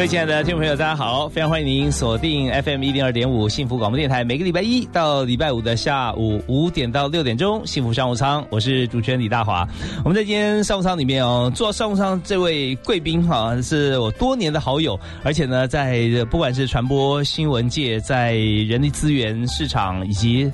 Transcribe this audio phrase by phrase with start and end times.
[0.00, 1.28] 各位亲爱的听众朋友，大家好！
[1.28, 9.68] 非常欢迎您锁定 FM 一零二点五幸福广播电台，每个礼拜一到礼拜五的下午五点到六点钟，幸福商务舱，我是主持人李大华。
[10.02, 20.50] 我们在今天商务舱里面哦，坐商务舱这位贵宾哈，是我多年的好友，而且呢，在不管是传播新闻界，在人力资源市场以及。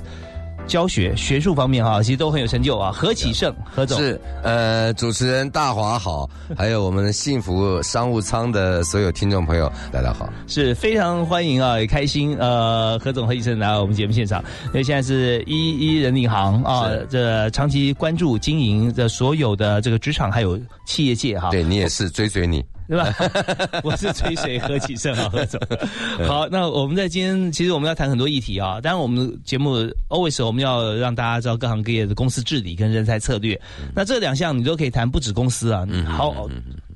[0.67, 2.91] 教学学术方面哈，其实都很有成就啊。
[2.91, 3.97] 何启胜，何总。
[3.97, 22.63] 是呃，主持人大华好， 还有我们幸福商务舱的所有听众朋友，大家好，是非常欢迎啊，也开心呃，何总何医生来到我们节目现场，因为现在是一一人银行啊，这长期关注经营的所有的这个职场还有企业界哈，对你也是追随你。
[22.87, 23.13] 对吧？
[23.83, 25.59] 我是吹水何启胜啊，何总。
[26.25, 28.79] 好，那我们在今天其实我们要谈很多议题啊。
[28.79, 33.59] 当然，我们节目 always 我们要让大家知道各行各业的公司治理跟人才策略。
[33.93, 35.85] 那这两项你都可以谈，不止公司啊。
[36.07, 36.49] 好，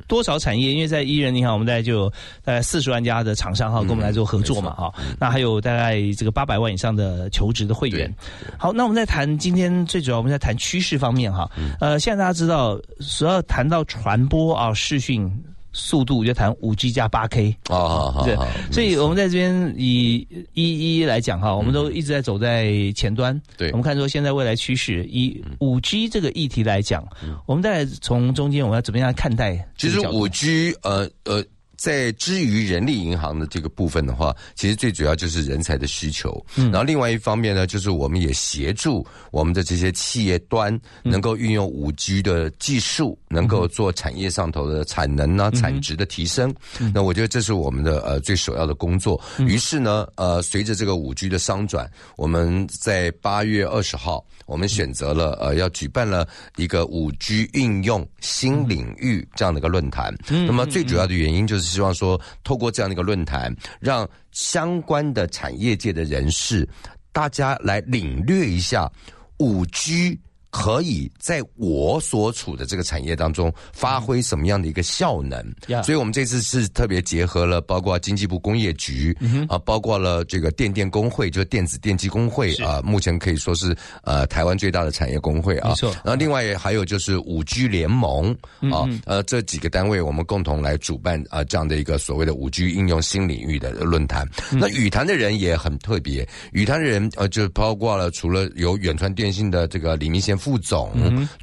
[0.08, 0.72] 多少产业？
[0.72, 2.10] 因为在伊人银行，我们大概就
[2.44, 4.94] 大概四十万家的厂商哈，跟我们来做合作嘛哈。
[5.20, 8.14] 那还有大概这个八百万以上的求职的会员。
[8.58, 11.52] 好，那我们在谈今天最主要我们在谈趋势方面哈。
[11.82, 15.30] 呃，现在大家知道，所要谈到传播啊，视讯。
[15.74, 18.36] 速度就谈五 G 加八 K 啊，对，
[18.72, 23.40] 所以我们在这边以一一来讲哈，我们都一直在走在前端。
[23.58, 27.06] 对，我们看说现在未来趋势，以五 G 这个议题来讲，
[27.46, 29.68] 我们再从中间我们要怎么样看待？
[29.78, 31.44] 其实五 G 呃呃。
[31.78, 36.30] 在之于人力银行的这个部分的话，其实最主要就是人才的需求。
[36.56, 46.54] 嗯，然后另外一方面呢，就是我们也协助我们的这些企业端能够运用五 G 的技术，能够做产业上头的产能啊、产值的提升。
[46.94, 49.20] 那我觉得这是我们的呃最首要的工作。
[49.40, 56.28] 于是呢，呃，随着这个五 G 的商转，我们在八月二十号，我们选择了呃要举办了
[56.58, 60.16] 一个五 G 应用新领域这样的一个论坛。
[60.28, 61.72] 那么最主要的原因就是。
[61.72, 66.68] 希望说，透过这样的一个论坛，让相关的产业界的人士，
[67.14, 68.92] 大家来领略一下
[69.38, 70.20] 五 G。
[70.52, 75.42] 可以在我所处的这个产业当中发挥什么样的一个效能？
[75.82, 79.18] 所以，我们这次是特别结合了包括经济部工业局
[79.48, 85.70] 啊，包括了这个电电工会，就是电子电机工会啊，目前可以说是呃台湾最大的产业工会啊。
[85.70, 85.90] 没错。
[86.04, 88.36] 然后，另外还有就是五 G 联盟
[88.72, 94.28] 啊，呃，这几个单位我们共同来主办啊这样的一个所谓的五 G 应用新领域的论坛。
[94.52, 100.41] 那语坛的人也很特别，语坛的人呃就包括了除了有远传电信的这个李明贤。
[100.42, 100.92] 副总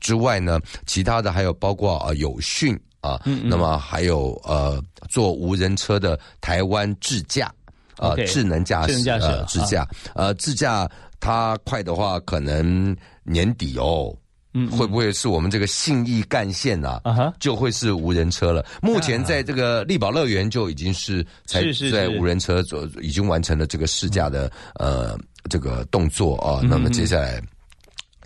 [0.01, 7.49] 之外呢，其他的还有包括啊有讯啊，那么还有呃做无人车的台湾智驾
[7.97, 9.87] 啊智能驾驶呃智驾。
[10.15, 14.13] 呃智驾它快的话可能年底哦，
[14.53, 17.33] 嗯会不会是我们这个信义干线呐啊哈。
[17.39, 18.67] 就会是无人车了？
[18.83, 25.17] 目前在这个力宝乐园就已经是才在无人车做已经完成了这个试驾的呃
[25.49, 27.41] 这个动作啊，那么接下来。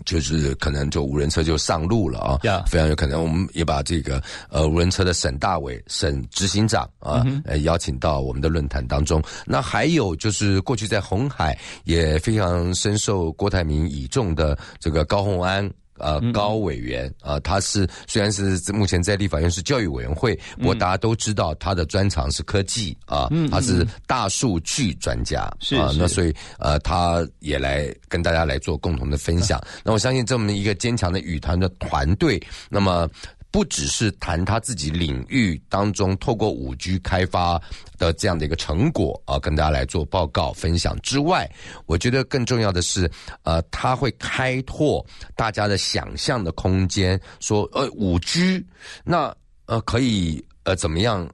[0.05, 3.21] 就是可能就无人车就上路了啊，非常有可能。
[3.21, 9.21] 我们也把这个呃无人车的沈大伟、沈执行长啊，呃邀请到我们的论坛当中。
[9.45, 15.69] 那还有就是过去在红海也非常深受郭台铭倚重的这个高鸿安。
[15.97, 29.61] 呃，高委员啊，他是虽然是目前在立法院是教育委员会，不过大家都知道他的专长是科技啊，他是大数据专家是啊，那所以呃，他也来跟大家来做共同的分享。
[29.83, 33.09] 那我相信这么一个坚强的语团的团队，那么。
[33.53, 37.61] 不只是谈他自己领域当中透过五 G 开发
[37.99, 41.47] 的这样的一个成果啊，跟大家来做报告分享之外，
[41.85, 43.07] 我觉得更重要的是，
[43.43, 45.05] 呃，他会开拓
[45.35, 48.65] 大家的想象的空间，说，呃，五 G
[49.03, 49.31] 那
[49.67, 51.29] 呃可以呃怎么样？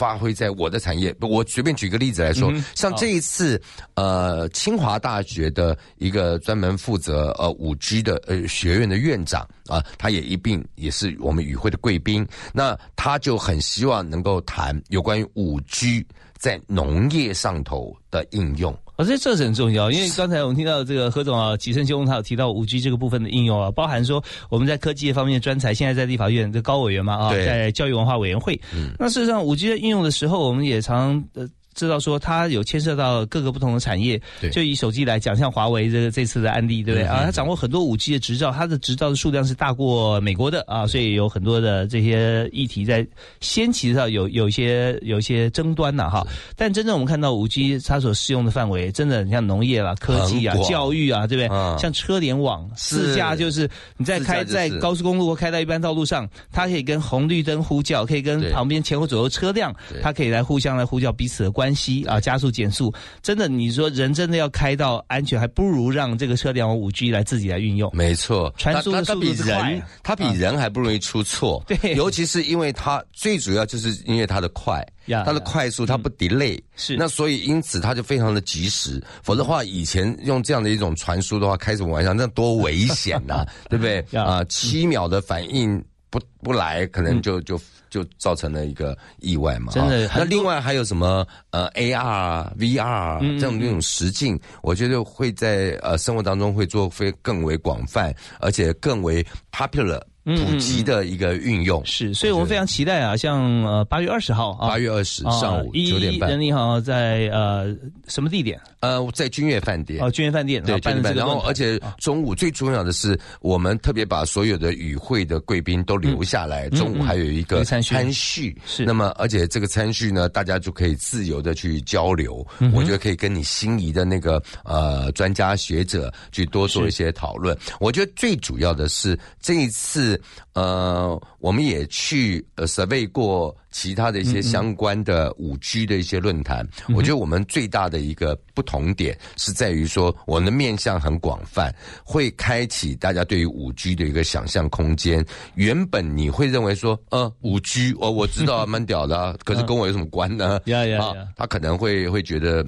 [0.00, 3.60] 发挥在我的产业，我随便举个例子来说，像这一次，
[3.96, 16.06] 呃，清华大学的一个专门负责呃五 G 的呃学院的院长啊，他也一并也是我们与会的贵宾，那他就很希望能够谈有关于五 G
[16.38, 18.74] 在农业上头的应用。
[19.00, 28.60] 哦，这这是很重要，因为刚才我们听到这个何总啊，吉生兄他有提到五 G 这个部分的应用啊，包含说我们在科技方面的专才，现在在立法院的高委员嘛啊，在教育文化委员会。
[28.98, 31.48] 那事实上，五 G 的应用的时候，我们也常呃。
[31.74, 34.20] 知道说它有牵涉到各个不同的产业，
[34.52, 37.06] 就以手机来讲，像华为这个这次的案例，对不对？
[37.06, 37.22] 啊？
[37.24, 43.06] 它掌握很多五 G 的执照，它的执照的数量是大过美国的啊，所以有很多的这些议题在
[43.40, 46.26] 先期上有有一些有一些争端呐哈。
[46.56, 51.78] 但真正我们看到五 G 它所适用的范围，真的像农业啦、科技啊、教育啊，对不对？
[51.78, 59.72] 像车联网、自驾，就是你在开在高速公路或开到一般道路上，它可以跟红绿灯呼叫，可以跟旁边前后左右车辆，
[60.02, 61.50] 它可以来互相来呼叫彼此的。
[61.60, 67.90] 关系啊，加速减速，真的，你说人真的要开到安全，还不如让这个车辆五 G 来自己来运用。
[67.94, 71.62] 没错，传输的速度人，它比人还不容易出错。
[71.66, 76.60] 对，尤其是因为它最主要就是因为它的快，它的快速，它不 delay。
[76.76, 79.02] 是，那所以因此它就非常的及时。
[79.22, 82.12] 否则的话，以前用这样的一种传输的话，开什么玩笑？
[82.14, 84.04] 那多危险呐， 对不对？
[84.18, 87.60] 啊，七秒的反应不不来，可能就就。
[87.90, 89.72] 就造成了一个意外嘛？
[89.72, 90.08] 真的。
[90.16, 100.00] 那另外还有什么呃 AR、VR 这种那种实境，我觉得会在呃生活当中会做非更为广泛，而且更为 popular。
[100.24, 101.84] 普及的一个运用。
[101.84, 107.74] 是，所以我们非常期待啊，像呃八月二十号啊，八月二十上午九点半，人力行在呃
[108.06, 108.60] 什么地点？
[108.80, 110.02] 呃，在君悦饭店。
[110.02, 111.16] 哦，君悦饭店对，君悦饭店。
[111.16, 118.84] 然后而且中午最重要的是，我们特别把所有的与会的贵宾都留下来，中午还有一个餐叙是。
[118.84, 127.56] 那么而且这个餐叙呢，大家就可以自由的去交流，我觉得可以跟你心仪的那个呃专家学者去多做一些讨论。
[127.80, 130.09] 我觉得最主要的是这一次。
[130.54, 136.66] 呃，我们也去呃 survey 过其他的一些相关的五 G 的一些论坛。
[136.94, 141.74] 我觉得我们最大的一个不同点是在于说，我们的面向很广泛，
[142.04, 145.24] 会开启大家对于五 G 的一个想象空间。
[145.54, 150.60] 原本你会认为说，呃，五 G 哦，我知道 蛮屌的，可是跟我有什么关呢？
[150.66, 151.00] 呀呀，
[151.36, 152.66] 他可能会会觉得。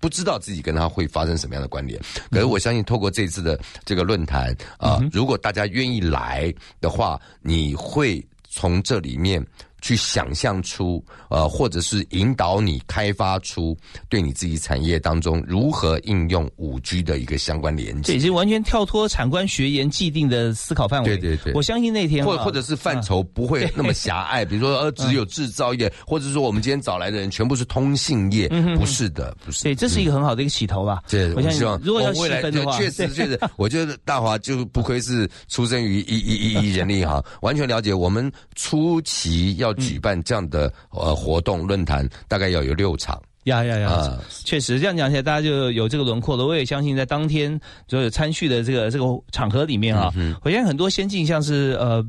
[0.00, 2.00] 不知道自己跟他会发生什么样的关联，
[2.30, 9.44] 可是我相信透过这次的这个论坛啊，如果大家愿意来的话，你会从这里面。
[9.80, 13.76] 去想象出，呃，或者是引导你开发出
[14.08, 21.16] 对你自己产业当中如何应用五 G 的一个相关连接，这已经完全跳脱产官学研既定的思考范围。
[21.16, 29.64] 对对对，我相信那天或或者是范畴不会那么狭隘， 比如说呃，只有制造业，或者说我们今天找来的人全部是通信业，不是的，不是。
[29.64, 31.02] 对，这是一个很好的一个起头吧。
[31.08, 40.38] 对，我希望如果要细分的话，确实确实， 我觉得大华就不愧是出生于一一一一人力行，完全了解我们初期要举办这样。
[40.48, 46.46] 的呃活动论坛大概要有六场呀呀呀，确实这样讲起来，大家就有这个轮廓了。
[46.46, 52.02] 我也相信在当天所有参叙的这个这个场合里面啊，嗯我相信很多先进像是呃。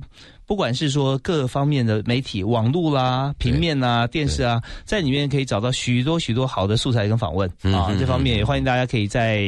[0.49, 7.47] 不管是说各方面的媒体、网络啦、平面啊、电视啊，在里面可以找到许多许多好的素材跟访问。
[7.61, 7.95] 啊。
[7.99, 9.43] 这方面也欢迎大家可以在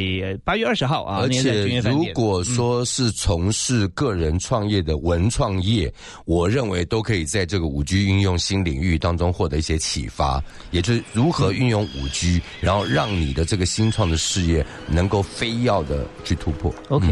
[0.46, 5.92] 八月二十号啊，而且如果说是从事个人创业的文创业，
[6.26, 10.40] 我认为都可以在这个五 G 运用新领域当中获得一些启发，
[10.70, 16.72] 也就是如何运用五 G，然后让你的这个新创的事业能够非要的去突破。
[16.90, 17.08] OK，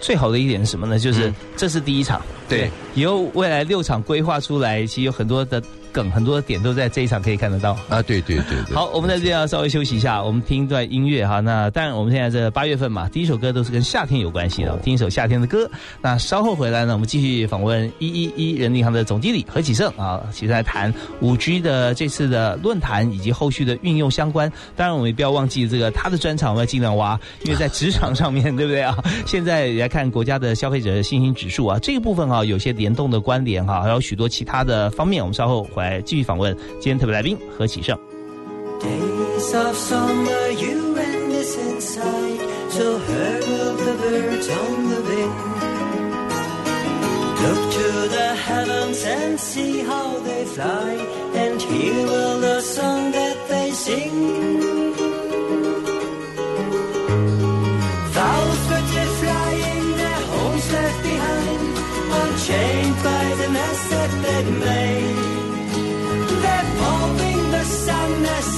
[0.00, 0.98] 最好的一点是什么呢？
[0.98, 2.20] 就是这是第一场。
[2.48, 5.62] 对，以后未来六场规划出来，其实有很多的。
[5.94, 8.02] 梗很多点都在这一场可以看得到啊！
[8.02, 8.74] 对对对对。
[8.74, 11.38] 好，我们在这边要稍微休息一下，我们听一段音乐哈。
[11.38, 15.70] 那当然，我们现在这八月份嘛，第一首歌都是跟夏天有关系的，听一首夏天的歌。
[16.02, 24.52] 那稍后回来呢，我们继续访问一一一人民银行的总经理何启胜啊，其实来谈五 G 的这次的论坛以及后续的运用相关。
[24.74, 28.98] 当然，我们也不要忘记这个他的专场，我们要尽量挖，因为在职场上面对不对啊？
[29.26, 35.83] 现在来看国家的消费者信心指数啊，这个部分啊有些联动的关联哈，还有许多其他的方面，我们稍后回。
[35.84, 37.96] 来继续访问今天特别来宾何启胜。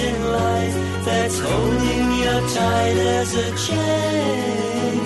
[0.07, 0.75] in life.
[1.05, 4.99] that's holding you tight as a chain.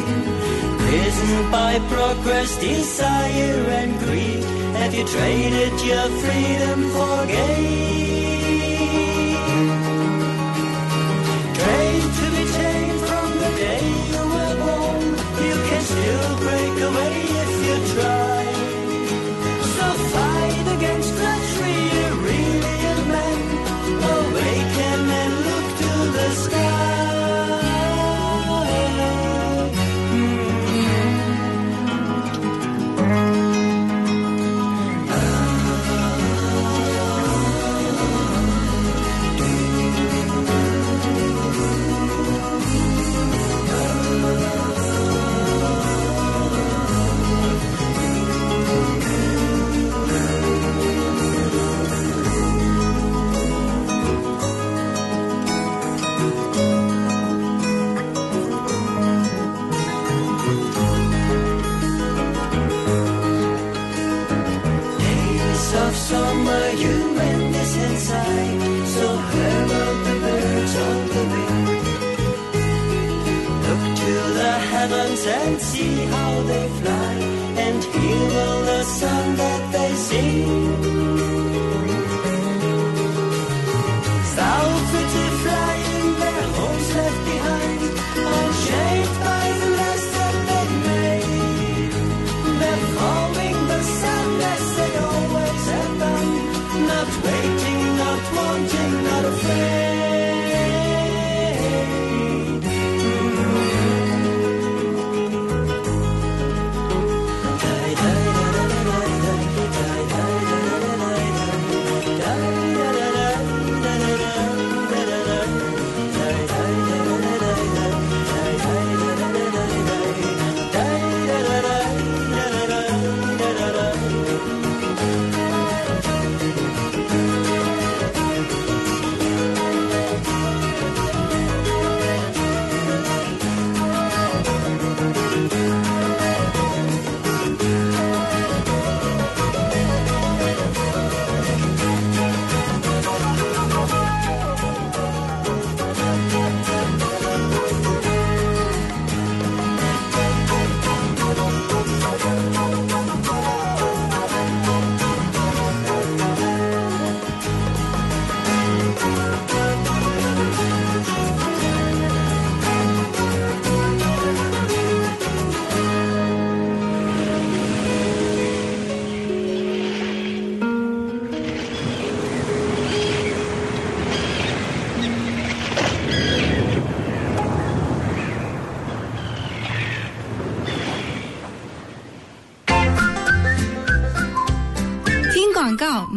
[1.06, 4.44] Isn't by progress, desire, and greed.
[4.80, 8.31] Have you traded your freedom for gain?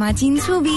[0.04, 0.68] 马金醋比。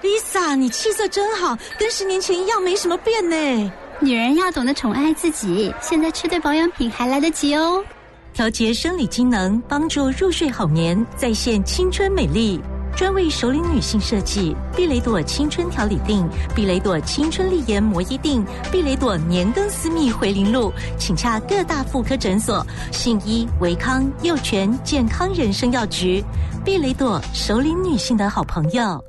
[0.00, 3.72] Lisa，你气色真好，跟十年前一样，没什么变呢。
[3.98, 7.84] 女人要懂得宠爱自己，现在吃对保养品还来得及哦。
[8.32, 12.60] 调节生理机能，帮助入睡好眠，再现青春美丽。
[12.96, 26.24] 专为熟龄女性设计，碧雷朵青春调理定、碧雷朵青春丽颜摩衣定、碧雷朵年更私密回零露，请洽各大妇科诊所、信医、维康、幼泉健康人生药局。
[26.64, 29.02] 碧雷朵熟龄女性的好朋友。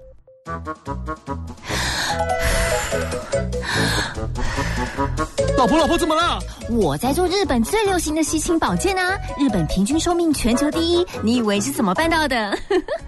[5.58, 6.40] 老婆，老婆怎么了？
[6.70, 9.18] 我在做日本最流行的吸氢保健啊！
[9.40, 12.58] 日本平均寿命全球第一，你以为是怎么办到的？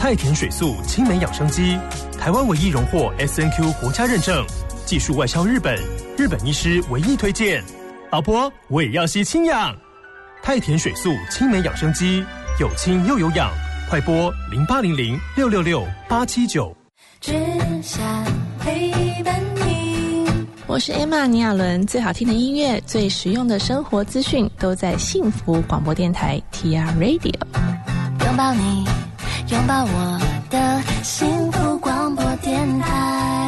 [0.00, 1.78] 太田水素青梅养生机，
[2.18, 4.42] 台湾唯一荣获 S N Q 国家认证，
[4.86, 5.78] 技术外销日本，
[6.16, 7.62] 日本医师唯一推荐。
[8.10, 9.76] 老婆，我也要吸氢氧。
[10.42, 12.24] 太田水素青梅养生机，
[12.58, 13.52] 有氢又有氧，
[13.90, 16.74] 快播零八零零六六六八七九。
[17.20, 17.34] 只
[17.82, 18.02] 想
[18.58, 20.26] 陪伴你。
[20.66, 27.38] 我是 Emma 尼亚伦，最好听的音乐，最实用的生活资讯，都在幸福广播电台 TR Radio。
[28.24, 28.86] 拥抱你，
[29.50, 33.39] 拥抱我的幸福广播电台。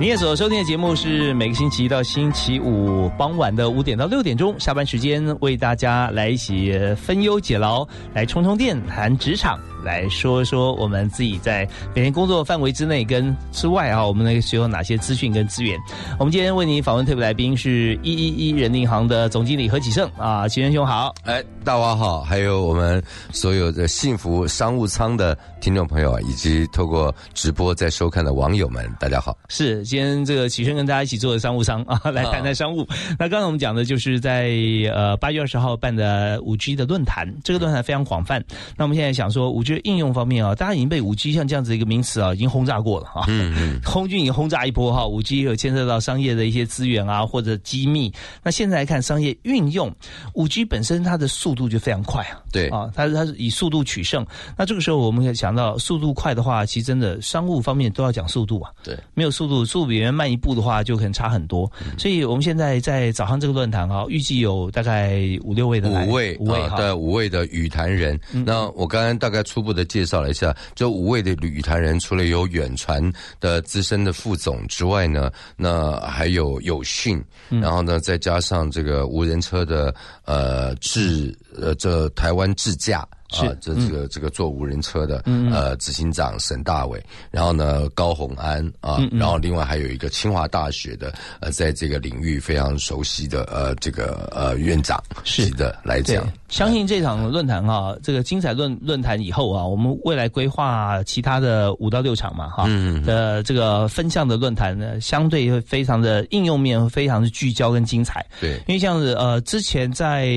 [0.00, 15.78] 你也所收听的节目是每个星期一到星期五傍晚的五点到六点钟，下班时间为大家来一起分忧解劳，来充充电，谈职场，来说说我们自己在每天工作范围之内跟之外啊，我们能使用哪些资讯跟资源。
[16.18, 21.14] 我们今天为您访问特别来宾是一一一人力银行的总经理何启胜啊，启仁兄好。
[21.24, 29.36] 哎，大华好，还有我们所有的幸福商务舱的听众朋友啊，以及透过直播在收看的网友们，大家好。
[29.48, 32.86] 是，今天这个启生跟大家一起做的商务舱啊，来谈谈商务。
[33.18, 34.50] 那刚才我们讲的就是在
[34.94, 38.42] 呃八月二十号办的五 G 的论坛，这个论坛非常广泛。
[38.76, 45.06] 那我们现在想说五 G 的应用方面啊，大家已经被五 G 像这样子一个名词啊，已经轰炸过了啊，嗯嗯，空军已经轰炸一波哈。
[45.06, 48.12] 五 G 有牵涉到商业的一些资源啊，或者机密。
[48.42, 49.92] 那现在来看商业运用，
[50.34, 54.26] 五 G 本身它的速度就非常快啊，对啊，它它是以速度取胜。
[54.56, 58.70] 那这个时候我们可以想到，速度快的话，其实真的商务方面都要讲速度啊。
[58.82, 61.70] 对，没有速度，速度比人慢一步的话，就可能差很多。
[61.98, 68.18] 所以我们现在在早上这个论坛啊，预计有大概五六位的五位五位哈，啊对，五位的语坛人。
[68.32, 83.06] 那我刚刚大概初步的介绍了一下，这五位的旅台人，除了有远传的资深的副总之外呢，那还有有讯，然后呢，再加上这个无人车的呃智呃这台湾智驾。
[83.32, 102.66] 啊，这这个这个做无人车的呃执行长沈大伟，然后呢高鸿安啊，然后另外还有一个清华大学的呃在这个领域非常熟悉的呃这个呃院长是的来讲，相信这场论坛哈，这个精彩论论坛以后啊，我们未来规划其他的五到六场嘛哈
[103.04, 108.24] 的这个分项的论坛呢，相对会非常的应用面非常的聚焦跟精彩。
[108.40, 110.28] 对，因为像是呃之前在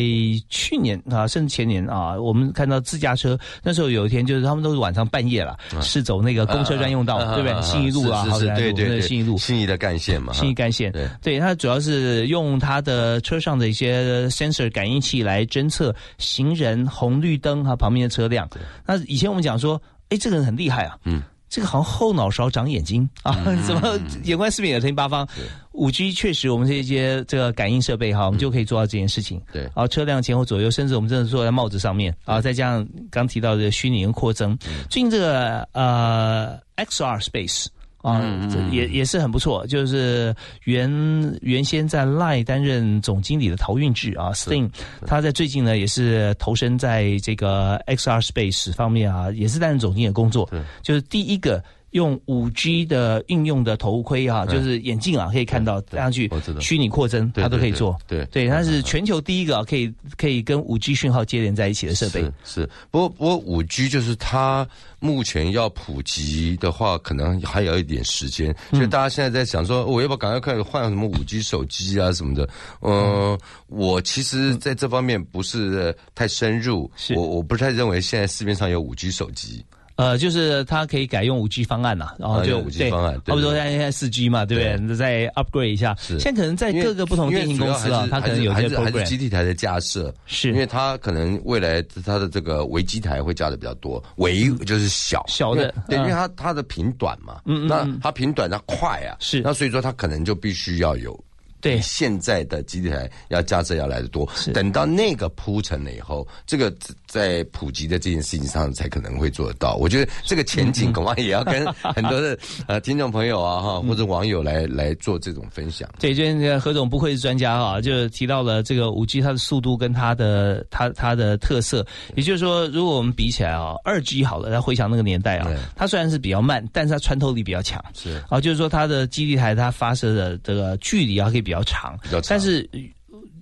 [0.50, 7.62] 去年啊，甚至前年啊，我们看到自驾车那时候有一天就是他们都是晚上半夜了，是走那个公车专用道，对不对？
[7.62, 18.48] 信义路啊，好是，对对对，信义路，信义的干线嘛，信义干线，对，对，它主要是用它的车上的一些 sensor 感应器来侦测行人、红绿灯和旁边的车辆。
[18.86, 21.24] 那以前我们讲说，哎，这个人很厉害啊，嗯。
[21.50, 23.08] 这个好像后脑勺长眼睛。
[23.22, 23.38] 啊，
[23.68, 25.28] 怎么眼观四面，耳听八方？
[25.74, 29.42] 五 G 确实，我们这些这个感应设备哈，我们就可以做到这件事情。
[29.52, 34.58] 对，然后，车辆前后左右，甚至我们真的坐在帽子上面啊，再加上刚提到的虚拟跟扩增，
[34.90, 37.68] 最近这个呃 XR Space。
[38.04, 38.22] 啊，
[38.70, 39.66] 也也是很不错。
[39.66, 44.70] 就是原原先在 Line 担任总经理的陶运志啊，Sting，
[45.08, 50.46] 他在最近呢也是投身在这个 XR Space 方面啊，也是担任总经理的工作。
[50.52, 51.64] 对就是第一个。
[51.94, 56.30] 用五 G 的应用的头盔啊，就是眼镜啊，可以看到戴上去
[56.60, 57.98] 虚拟扩增，它都可以做。
[58.08, 62.24] 对对，它是全球第一个可以可以跟五 G 讯号接连在一起的设备。
[62.44, 64.68] 是，不过不过五 G 就是它
[65.00, 68.56] 目前要普及的话，可能还有一点时间。
[68.72, 72.50] 所以大家现在在想说，我要不要赶快开始换什么五 G 手机啊什么的？
[72.82, 79.64] 嗯，我其实在这方面不是太深入，我我不太认为现在市面上有五 G 手机。
[79.96, 84.96] 呃，就是它可以改用五 G 方案呐，然后就五 G 方案，差不多现在现在四 G 嘛，对不对？
[84.96, 85.96] 再 upgrade 一下。
[86.00, 90.52] 现在可能在各个不同电信公司啊，它可能有些 program 还是基地台的架设，是。
[90.52, 95.24] 因为它可能未来它的这个微基台会加的比较多，微就是小。
[95.28, 101.18] 小的，对，因为它它的频短嘛，嗯那它频短它快啊，是，那所以说它可能就必须要有。
[101.62, 106.70] 对，现在的基地台要加设要来的多，等到那个铺成了以后，这个
[107.14, 109.76] 在普及的这件事情上才可能会做得到。
[109.76, 115.88] 我觉得这个前景恐怕也要跟很多的 呃听众朋友啊哈或者网友来来做这种分享。
[116.00, 121.86] 对，今天何总不愧是专家啊，就提到了这个五 G 它的速度跟它的它它的特色。
[122.16, 127.80] 也就是说，如果我们比起来啊，二 G 好了，来回想那个年代啊，它虽然是比较慢，但是它穿透力比较强。
[127.94, 131.96] 是啊，就是说它的基地台它发射的这个距离啊可以比较长，
[132.28, 132.68] 但是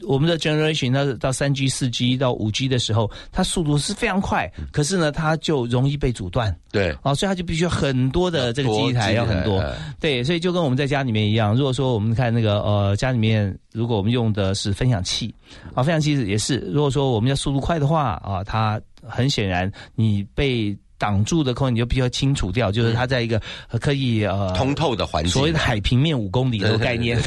[0.07, 6.55] 我们的 generation 到到三 G、四 G 到五 G 的时候，它速度是非常快，可是呢，它就容易被阻断。
[6.71, 9.63] 对，啊，所以它就必须很多的这个基地台要很多。
[9.99, 15.33] 对，所以就跟我们在家里面一样，如果说我们看那个呃家里面，如果我们用的是分享器
[15.73, 20.75] 啊，分享器也是，如果说我们要速度快的话啊，它很显然你被。
[21.01, 23.41] 挡住的空，你就必须要清除掉，就是它在一个
[23.79, 27.19] 可以呃通透的环境，所谓的海平面五公里的概念。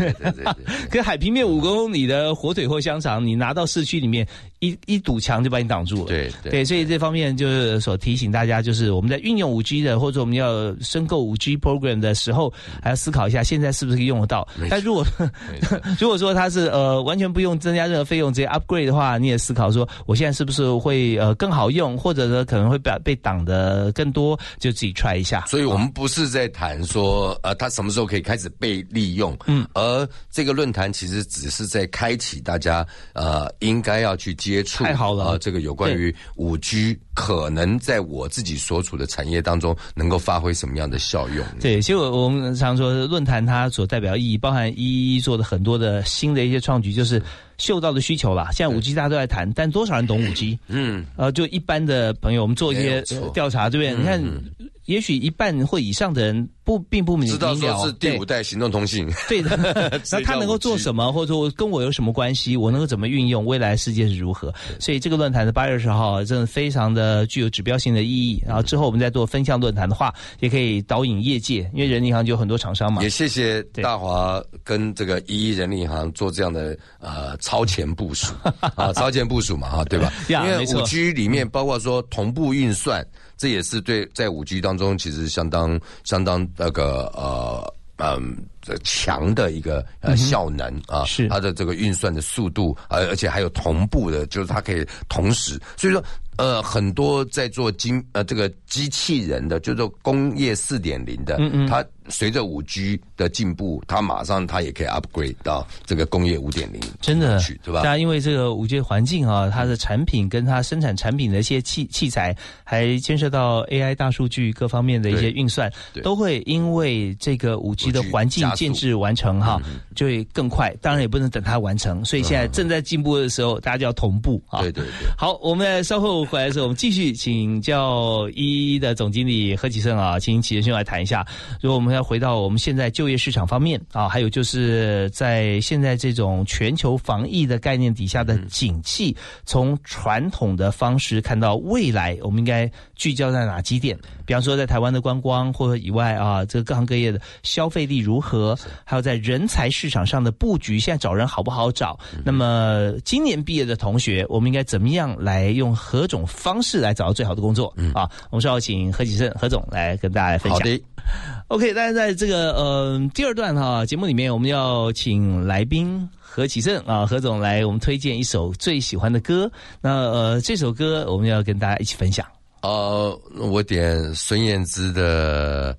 [0.88, 4.24] 可 海平面五公里的火腿或香肠，你拿到市区里面，
[4.66, 6.06] 一一堵墙就把你挡住了。
[6.06, 14.46] 对对，所以这方面就是所提醒大家，就是我们在运用五 G 的，或者我们要申购五 G program 的时候，还要思考一下，现在是不是可以用得到。
[14.70, 15.04] 但如果
[15.98, 23.54] 如果说它是呃完全不用增加任何费用，直接 upgrade 的话，你也思考说，我现在是不是会呃更好用，或者呢可能会被被挡的。
[23.74, 25.44] 呃，更多就自己 try 一下。
[25.46, 35.38] 所以我们不是在谈说，呃，它什么时候可以开始被利用，嗯，而这个论坛其实只是在开启大家，呃，应该要去接接触，太好了啊！
[35.38, 41.44] 这个有关于五 G 可能在我自己所处的产业当中能够发挥什么样的效用？
[41.60, 47.20] 对，其实我我们常说论坛它所代表意义，包含一一做的很多的新的一些创举，就是
[47.58, 48.48] 嗅到的需求啦。
[48.52, 50.58] 现在五 G 大家都在谈，但多少人懂五 G？
[50.68, 53.94] 嗯，呃，就一般的朋友，我们做一些调查，对不对？
[53.94, 59.56] 嗯你看，也许一半或以上的人不并不明知道说是第五代行动通信，对的，
[60.12, 62.54] 那他能够做什么，或者说跟我有什么关系？
[62.54, 63.46] 我能够怎么运用？
[63.46, 64.52] 未来世界是如何？
[64.78, 68.42] 所以这个论坛的八月二十号真的非常的具有指标性的意义。
[68.46, 73.08] 然后之后我们再做分项论坛的话，也可以导引业界，因为人民银行就有很多厂商嘛也。
[73.08, 78.34] 谢谢大华跟这个一一人力银行做这样的呃超前部署
[78.74, 80.10] 啊，超前部署嘛哈，对吧？
[80.28, 88.36] 因为五 G 里面包括说同步运算，这也是对在五 G 当中其实相当相当那个呃嗯。
[88.66, 96.02] 呃强的一个呃效能啊，是它的这个运算的速度，而而且还有同步的，就是它可以同时，所以说
[96.38, 107.90] 呃很多在做精呃这个机器人的，就是说工业四点零的，嗯嗯它随着五 G 的进步，它马上它也可以 upgrade 到这个工业五点零，真的去，对吧大？
[107.90, 119.60] 家因为这个五 G 环境啊，它的产品跟它生产产品的一些器器材，还牵涉到 AI 大数据各方面的一些运算，对都会因为这个五 G 的环境建制完成哈，
[119.94, 120.74] 就会更快。
[120.80, 124.60] 当然也不能等它完成，所以现在正在进步的时候，大家就要同步啊。
[124.60, 125.08] 对对对。
[125.16, 131.24] 好，我们稍后回来的时候，我们继续请教一一的总经理何启胜啊，请启胜兄来谈一下。
[131.60, 143.98] 如果我们要回到我们现在就业市场方面啊，还有就是在现在这种全球防疫的概念底下的景气，从传统的方式看到未来，我们应该聚焦在哪几点？
[144.26, 148.58] 比方说，在台湾的观光或者以外啊，这个各行各业的消费力如何？
[148.84, 151.98] 还有在人才市场上的布局，现在找人好不好找？
[152.24, 157.74] 那么今年毕业的同学，我们应该怎么样来用何种方式来找到最好的工作？
[157.94, 160.58] 啊，我们稍后请何启胜何总来跟大家来分享。
[160.58, 160.93] 好的。
[161.48, 169.50] OK，但是在这个呃第二段哈、节目里面，我们要请来宾何启胜啊何总来我们推荐一首最喜欢的歌。
[169.80, 172.26] 那呃这首歌我们要跟大家一起分享。
[172.62, 175.76] 呃，我点孙燕姿的，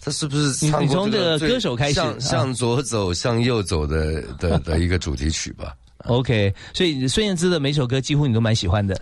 [0.00, 5.74] 他是不是你唱过你从这个歌手开始啊向向左走，向右走的 的的一个主题曲吧
[6.06, 8.98] ？OK，所以孙燕姿的每首歌几乎你都蛮喜欢的。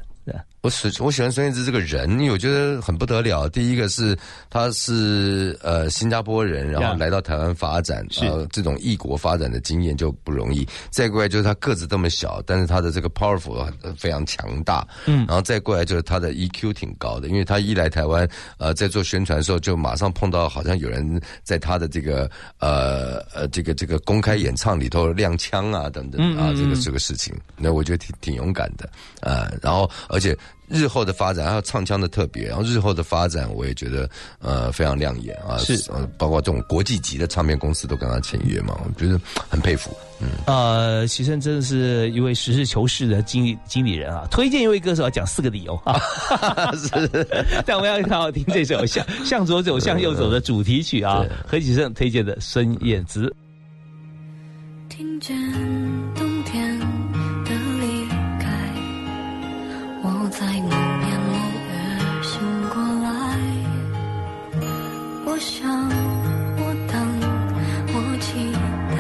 [0.65, 3.47] 对我喜我喜欢孙燕姿这个人，因为我觉得很不得了。
[3.49, 4.17] 第一个是
[4.49, 8.25] 她是呃新加坡人，然后来到台湾发展，是。
[8.25, 10.67] 呃这种异国发展的经验就不容易。
[10.91, 15.27] 再过来就是她个子这么小，但是她的这个 powerful 呃非常强大，嗯。
[15.27, 18.27] 然后再过来就是她的 EQ 挺高的，因为她一来台湾，
[18.59, 28.89] 呃在做宣传的时候就马上碰到好像有人在她的这个呃呃这个这个公开演唱里头亮枪啊等等啊这个这个事情，那我觉得挺挺勇敢的，
[29.21, 30.37] 呃，然后而且
[30.69, 44.27] 日后的发展，还有唱腔的特别，然后日后的发展，我也觉得呃非常亮眼啊，是呃，包括这种国际级的唱片公司都跟他签约嘛，我觉得很佩服，嗯，呃，启胜真的是一位实事求是的经理经理人啊！
[44.31, 46.01] 推荐一位歌手要讲四个理由啊，
[46.77, 46.89] 是。
[47.67, 53.35] 但我们要好好听这首《向向左走，向右走》的主题曲啊，何启胜推荐的孙燕姿。
[54.89, 55.37] 听见
[56.15, 56.81] 冬天
[60.25, 61.37] 我在某年某
[61.69, 61.71] 月
[62.23, 62.33] 醒
[62.71, 63.07] 过来。
[65.27, 65.69] 我想，
[66.57, 66.61] 我
[66.91, 66.97] 等，
[67.93, 68.27] 我期
[68.97, 68.99] 待，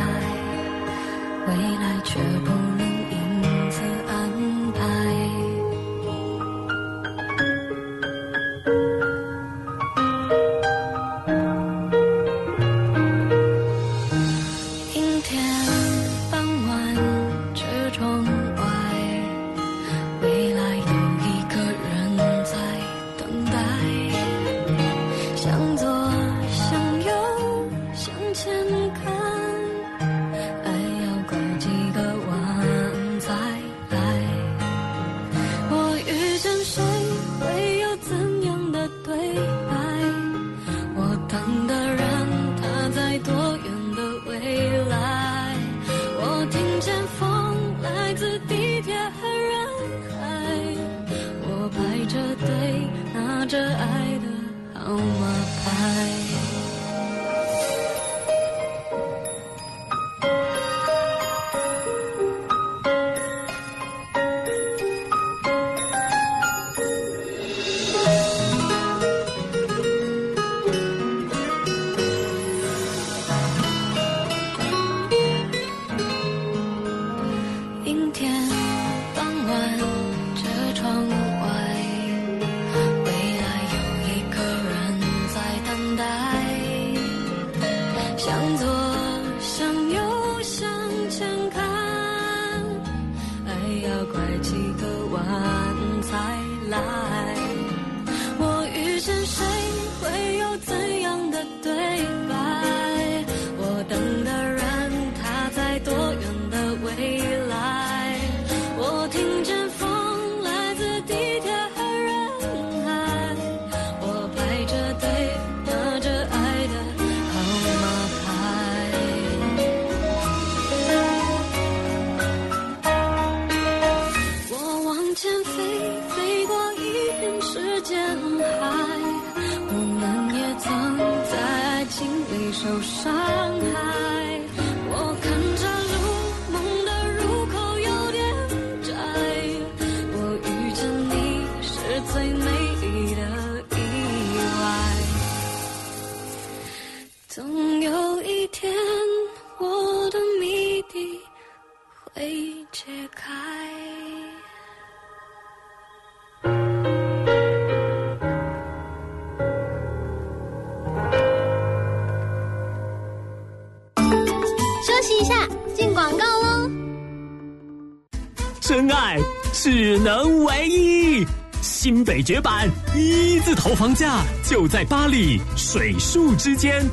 [170.04, 171.26] 能唯一。
[171.62, 176.84] 新北绝版一字头房价就在巴黎水树之间，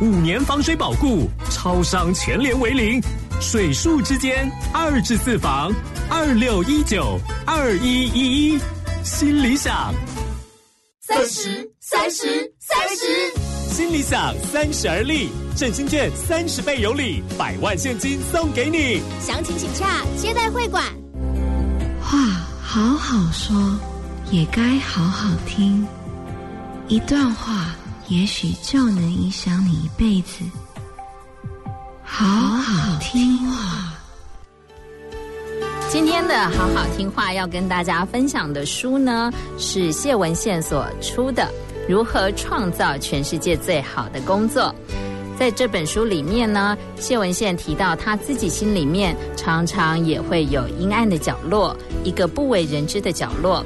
[0.00, 3.00] 五年防水保固，超商全联为零。
[3.40, 5.72] 水树之间二至四房，
[6.10, 8.58] 二六一九二一一一，
[9.04, 9.94] 新理想。
[11.00, 13.32] 三十，三十，三十。
[13.72, 19.00] 新理想三十而立，振兴券三十倍有礼，百万现金送给你。
[19.24, 20.97] 详情请洽接待会馆。
[22.70, 23.56] 好好说，
[24.30, 25.86] 也该好好听。
[26.86, 27.74] 一段话，
[28.08, 30.44] 也许就能影响你一辈子。
[32.04, 33.94] 好好听话。
[35.88, 41.44] 今天的好好听话要跟大家分享的书呢，是谢文宪所出的
[41.88, 44.64] 《如何创造全世界最好的工作》。
[45.38, 53.64] 在这本书里面呢，谢文宪提到他自己心里面常常也会有阴暗的角落，一个不为人知的角落。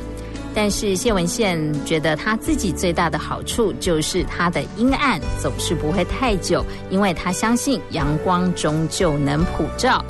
[0.55, 10.05] 但是谢文宪觉得他自己最大的好处就是他的阴暗总是不会太久，因为他相信阳光终究能普照。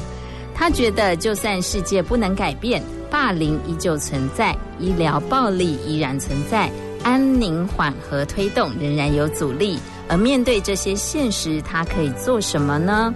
[0.53, 6.69] 他觉得就算世界不能改变，霸凌依旧存在，医疗暴力依然存在，
[7.05, 9.79] 安宁缓和推动仍然有阻力。
[10.09, 13.15] 而面对这些现实，他可以做什么呢？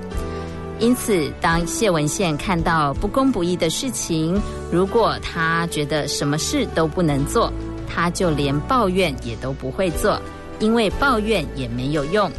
[0.79, 4.39] 因此，当谢文宪看到不公不义的事情，
[4.71, 7.51] 如果他觉得什么事都不能做，
[7.89, 10.21] 他就连抱怨也都不会做，
[10.59, 12.31] 因为抱怨也没有用。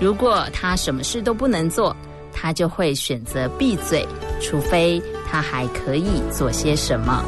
[0.00, 1.94] 如果他什么事都不能做，
[2.32, 4.04] 他就会选择闭嘴，
[4.40, 7.22] 除非他还可以做些什么。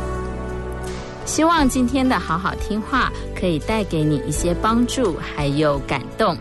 [1.24, 6.36] 希望今天的好好听话可以带给你一些帮助，还有感动。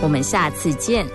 [0.00, 1.06] 我们下次见。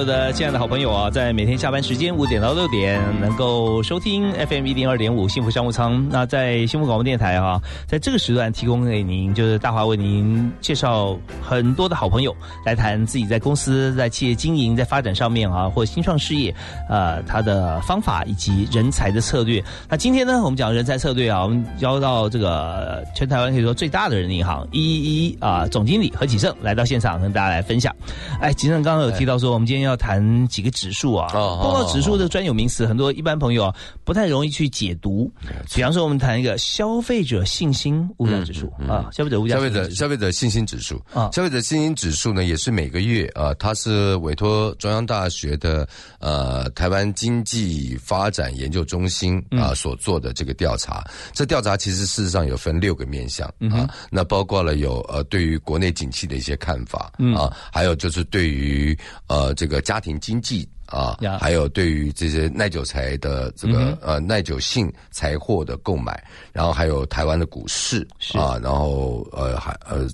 [0.00, 6.08] 有的亲爱的好朋友啊，在每天下班时间五点到六点，能够收听 FM 一零二点五幸福商务舱。
[6.08, 12.34] 那在幸福广播电台哈、在这个时段提供给您，就是大华为您介绍很多的好朋友
[12.64, 16.54] 来谈自己在公司、在企业经营、在发展上面啊，或新创事业，
[16.88, 19.62] 呃，他的方法以及人才的策略。
[19.86, 27.94] 那今天呢，我们讲人才策略啊，我们邀到这个全台湾可以说最大的人银行一一一啊总经理何启胜来到现场跟大家来分享。
[28.40, 33.74] 哎，启胜刚刚有提到说，我们今天要谈几个指数啊，哦碰到指数的专有名词，很多一般朋友啊
[34.04, 35.30] 不太容易去解读。
[35.74, 41.00] 比方说，我们谈一个消费者信心物价指数啊，消费者物价消费者消费者信心指数。
[41.12, 41.30] 啊。
[41.32, 45.86] 消费者信心指数呢，也是每个月啊、呃它是委托中央大学的
[46.18, 51.04] 呃台湾经济发展研究中心啊、嗯所做的这个调查。
[51.32, 57.34] 这调查其实事实上有分六个面向嗯那包括了有呃对于国内景气的一些看法嗯。
[57.34, 60.68] 啊，还有就是对于呃这个家庭经济。
[60.86, 66.20] 啊呀，还有对于这些耐久材的这个、呃耐久性财货的购买，
[66.52, 70.08] 然后还有台湾的股市啊，然后呃还呃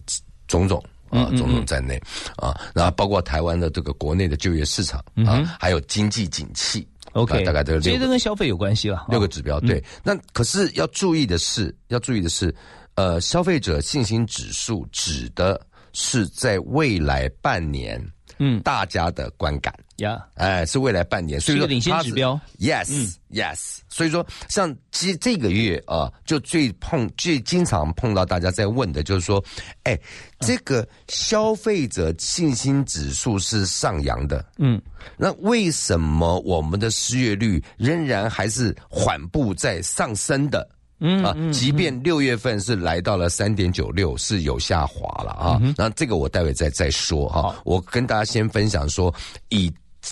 [0.46, 0.82] 种种。
[1.08, 2.02] 啊，种种在内
[2.36, 9.06] 啊，然后包括台湾的这个国内的就业市场嗯啊，还有经济景气 OK，啊大概这这些六个都跟消费有关系了。
[9.08, 9.58] 六个指标。
[9.60, 12.52] 嗯对，那可是要注意的是，要注意的是，
[12.96, 18.04] 呃，消费者信心指数指的是在未来半年，
[18.38, 19.74] 嗯，大家的观感。
[19.96, 22.38] 呀，哎，是未来半年，所以说领先指标。
[22.58, 23.78] Yes，、嗯 Yes。
[23.88, 29.42] 所以说，像这这个月啊，就最碰最经常碰到大家在问的，就是说，
[29.84, 29.98] 哎，
[30.40, 34.78] 这个消费者信心指数是上扬的，嗯，
[35.16, 40.68] 那为什么我们的失业率仍然还是缓步在上升的？
[40.98, 45.58] 啊嗯啊，即便六月份是来到了三点九六，是有下滑了啊。
[45.62, 47.54] 嗯那这个我待会再再说哈。
[47.64, 49.14] 我跟大家先分享说，
[49.50, 49.70] 以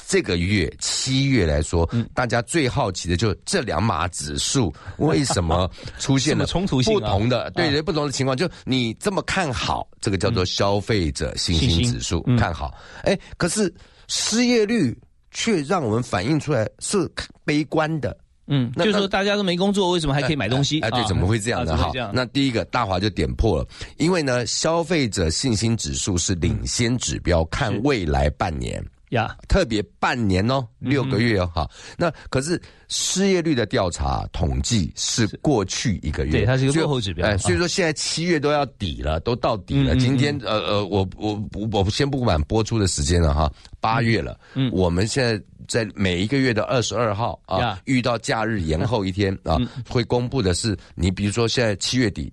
[0.09, 2.07] 这个月七月来说，嗯。
[2.13, 12.37] 大家最好奇的就是这两码指数为什么 出现了冲突不同的对啊对不同的情况，就你这么看好这个叫做消费者信信心心指数，嗯。
[12.37, 13.73] 看好，哎，可是
[14.09, 14.97] 失业率
[15.31, 17.11] 却让我们反映出来是
[17.45, 18.15] 悲观的。
[18.47, 20.81] 嗯，那就是说大家都没工作，为什么还可以买东西？
[20.81, 21.05] 哎，对，啊。
[21.07, 21.77] 怎么会这样呢？
[21.77, 28.85] 哈那第一个大华就点破了，因为呢，消费者信心指数是领先指标，看未来半年。
[29.11, 31.71] 呀，特别半年哦，六个月哦，哈。
[31.97, 37.25] 那可是失业率的调查统计是过去一个月，对它是一个所以落后指标。
[37.25, 39.95] 哎，啊所以说现在七月都要底了，都到底了。
[39.97, 44.69] 今天呃呃，我我我我先不管播出的时间了哈，八月了，嗯。
[44.73, 52.33] 我们现在在每一个月的二十二号啊呀，遇到假日延后一天啊嗯，会公布的是你比如说现在七月底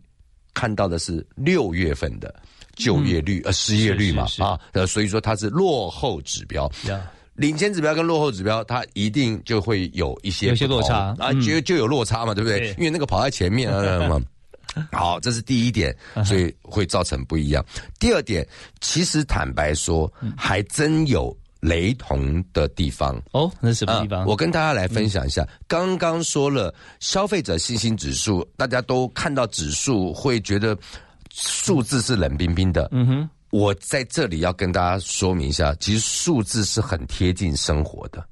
[0.53, 2.33] 看到的是六月份的
[2.75, 6.69] 就业率、呃失业率嘛啊，呃所以说它是落后指标。
[6.87, 7.01] 呀，
[7.35, 11.15] 领先指标跟落后指标，它一定就会有一些有些落差。
[11.19, 11.41] 啊，嗯。
[11.41, 12.59] 就就有落差嘛，对不对？
[12.59, 12.69] 对。
[12.71, 14.21] 因为那个跑在前面啊 嘛。
[14.91, 16.23] 好，这是第一点，嗯。
[16.23, 17.65] 所以会造成不一样。
[17.99, 18.47] 第二点，
[18.79, 20.33] 其实坦白说，嗯。
[20.37, 23.21] 还真有雷同的地方。
[23.31, 24.19] 哦，那是什么地方？
[24.21, 30.77] 啊我跟大家来分享一下，刚刚说了消费者信心指数，大家都看到指数会觉得
[31.31, 32.89] 数字是冷冰冰的。
[32.91, 38.25] 嗯哼，我在这里要跟大家说明一下，其实数字是很贴近生活的。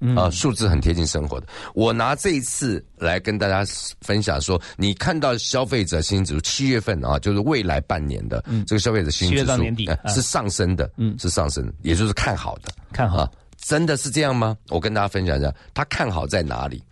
[0.00, 1.46] 嗯啊，数字很贴近生活的。
[1.74, 3.64] 我拿这一次来跟大家
[4.00, 9.46] 分享说，你看到消费者信心指数七月份啊，就是未来半年的这个消费者信心指7
[9.86, 12.72] 月到数是上升的，嗯是上升的，也就是看好的。
[12.92, 14.56] 看好啊，真的是这样吗？
[14.70, 16.82] 我跟大家分享一下，他看好在哪里？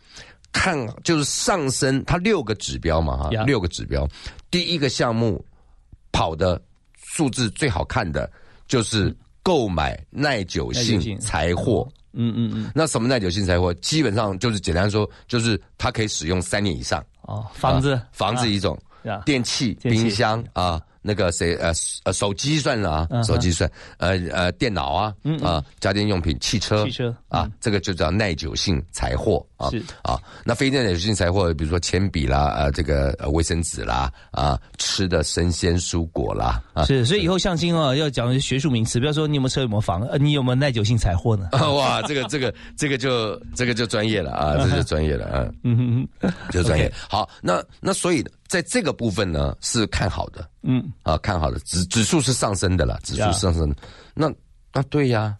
[0.50, 4.08] 看就是上升，它六个指标嘛哈呀，六个指标，
[4.50, 5.44] 第一个项目
[6.10, 6.60] 跑的
[6.96, 8.28] 数字最好看的
[8.66, 11.86] 就是购买耐久性性财货。
[12.18, 13.72] 嗯嗯嗯，那什么耐久性财货？
[13.74, 17.02] 基本上就是简单说，就是它可以使用三年以上。
[17.22, 18.76] 哦，房子啊，房子一种，
[19.24, 21.72] 电器冰箱啊，那个谁呃
[22.04, 30.20] 呃手机算了啊，手机算，呃呃电脑啊嗯嗯啊家电用品、汽车、汽车啊，这个就叫耐久性财货啊是啊。
[30.44, 41.48] 那非耐久性财货，比如说铅笔啦，呃这个呃卫生纸啦，啊吃的生鲜蔬果啦，啊是，所以以后相亲哦，要讲学术名词，不要说你有没有车有没有房，呃，你有没有耐久性财货呢？
[41.52, 45.48] 啊 哇，这个这个这个就这个就专业了啊，这就专业了啊。
[45.64, 46.06] 嗯
[46.50, 46.92] 就专业。
[47.08, 50.48] 好，那那所以在这个部分呢是看好的。
[50.62, 51.58] 嗯，啊，看好的。
[51.60, 53.76] 指指数是上升的啦，指数是上升的。
[54.14, 54.32] 那
[54.72, 55.36] 那对呀，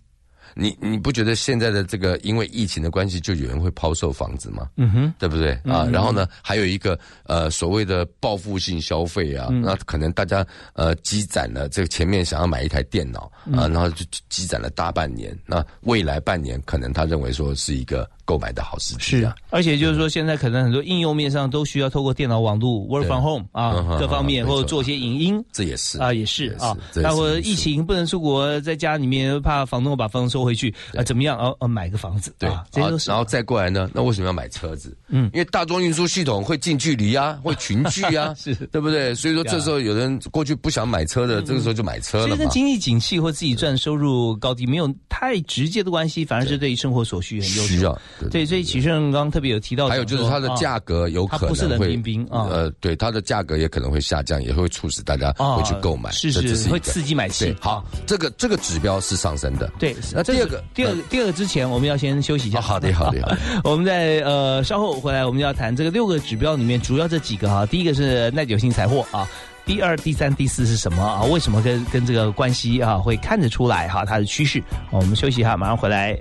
[0.54, 4.68] 你你不觉得现在的这个因为疫情的关系，就有人会抛售房子吗？
[4.76, 5.52] 嗯哼，对不对？
[5.64, 5.84] 啊？
[5.86, 9.60] 嗯然后呢，还有一个呃所谓的报复性消费啊，嗯。
[9.62, 13.58] 那可能大家呃积攒了这个前面想要买一台电脑嗯。
[13.58, 19.34] 啊，然后就积攒了大半年，那未来半年可能他认为说是一个购买的好时机啊。
[19.48, 25.42] 而且就是说，现在可能很多应用面上都需要透过电脑网络 work from home 啊各方面或者做一些影音。
[25.50, 31.38] 这也是啊，也是啊，那或者疫情不能出国，在家里面怕房东把房子收回去啊，怎么样？
[31.38, 34.94] 哦哦，买个房子，对，啊，这些都是然后再过来呢，那为什么要买车子？
[35.08, 39.14] 嗯，因为大众运输系统会近距离啊，会群聚啊， 是对不对？
[39.14, 42.48] 所以说这时候有人过去不想买车的，这个时候就买车了嘛所以跟。
[42.58, 47.96] 经济景气或自己赚收入高低没有太直接的关系，反而是对于生活所需很需要。
[48.20, 59.70] 对对，所以启胜刚刚特别有提到，还有就是它的价格有可能会，它不是冷冰冰啊呃，对，它的价格也可能会下降，也会促使大家会去购买，啊是是会刺激买气对，好，这个这个指标是上升的。
[59.78, 62.60] 对，那第二个，第二个，第二个之前，我们要先休息一下。
[62.60, 63.38] 好的，好的，好的。
[63.64, 67.64] 我们在呃稍后回来，我们要谈这个六个指标里面主要这几个哈。
[67.64, 69.28] 第一个是耐久性财货啊，
[69.64, 71.22] 第二、第三、第四是什么啊？
[71.24, 74.04] 为什么跟跟这个关系啊会看得出来哈？
[74.04, 74.62] 它的趋势。
[74.90, 76.18] 我们休息一下，马上回来。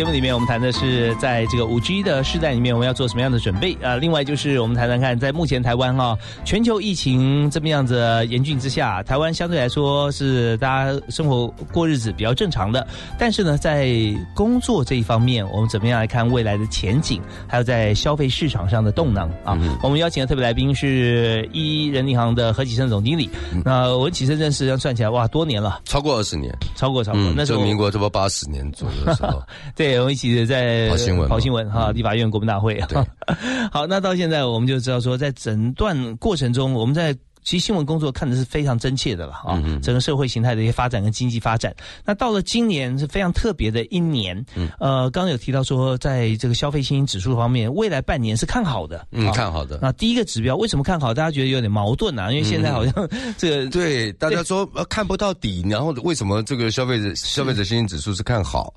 [0.00, 3.96] 节目里面，我们谈的是在这个五 G 的时代里面，我们要做什么样的准备啊？
[3.96, 12.86] 另外就是我们谈谈看，在目前台湾哈、全球疫情这么样子严峻之下，台湾相对来说是大家生活过日子比较正常的，
[13.18, 13.94] 但是呢，在
[14.34, 17.20] 工作这一方面，我们怎么样来看未来的前景？
[17.46, 19.54] 还有在消费市场上的动能啊？
[19.82, 23.28] 我们邀请的特别来宾是一人银行的何启生总经理。
[23.66, 29.42] 那我跟启生认识，这样算起来哇，多年了，超过二十年，超过超过，嗯，那时候民国差不多八十年左右的时候，
[29.76, 32.74] 对，我们一起在跑新闻嘛跑新闻哈，立法院国民大会。
[32.88, 33.02] 对，
[33.72, 37.16] 好，那到现在我们就知道说，在整段过程中，我们在。
[37.42, 41.74] 其实新闻工作看的是非常真切的了啊，整个社会形态的一些发展跟经济发展。
[42.04, 44.44] 那到了今年是非常特别的一年，
[44.78, 49.78] 呃，刚刚有提到说，在这个消费信心指数方面，未来半年是看好的，嗯，啊看好的。
[49.80, 51.14] 那第一个指标为什么看好？
[51.14, 58.70] 大家觉得有点矛盾啊，因为现在好像这个对大家 说呃看不到底，然后为什么这个消费者消费者信心指数是看好？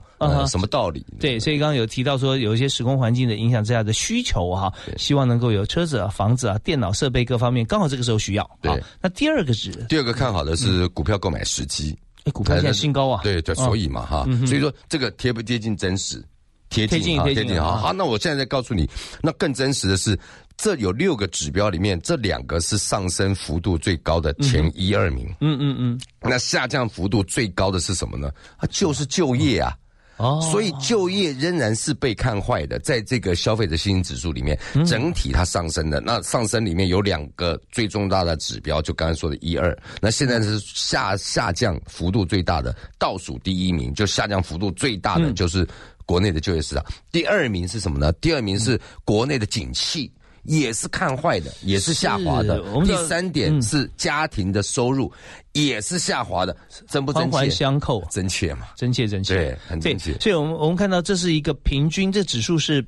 [0.48, 1.06] 什么道理？
[1.20, 8.50] 对，所以刚刚有提到说，有一些时空环境的影响之下的需求哈、希望能够有车子啊、房子啊、电脑设备各方面，刚好这个时候需要。
[8.62, 13.22] 对啊那第二个是，第二个看好的是股票购买时机，哎，股票现在新高啊。
[13.24, 16.24] 对对，所以嘛哈所以说这个贴不贴近真实？
[16.70, 17.94] 贴贴近贴近啊好。
[17.94, 18.90] 那我现在再告诉你，
[19.22, 20.18] 那更真实的是，
[20.58, 25.28] 这有六个指标里面，这两个是上升幅度最高的前一二名。
[25.40, 28.32] 嗯嗯嗯，那下降幅度最高的是什么呢？
[28.58, 29.72] 啊，就是就业啊。
[30.18, 36.00] 哦，所以就业仍然是被看坏的，在这个消费者信心指数里面，嗯整体它上升的。
[36.02, 39.76] 那上升里面有两个最重大的指标，就刚才说的一二。
[40.00, 45.68] 那现在是下下降幅度最大的，倒数第一名就下降幅度最大的嗯就是
[46.06, 46.86] 国内的就业市场。
[47.12, 48.12] 第二名是什么呢？
[48.14, 50.12] 第二名是国内的景气。
[50.44, 52.80] 也是看坏的，也是下滑的我。
[52.80, 55.12] 们第三点是家庭的收入
[55.54, 56.56] 也是下滑的，
[56.88, 57.32] 真不真切？
[57.32, 58.68] 环环相扣，真切嘛？
[58.76, 60.18] 真切真切，对，很真切。
[60.20, 62.86] 所以我们我们看到这是一个平均，这指数是。